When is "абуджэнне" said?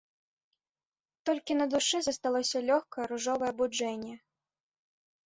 3.55-4.15